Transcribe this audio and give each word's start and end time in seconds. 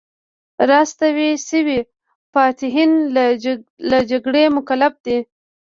راستون 0.69 1.17
شوي 1.47 1.79
فاتحین 2.33 2.91
له 3.89 3.97
جګړې 4.11 4.43
مکلف 4.57 4.93
دي. 5.05 5.17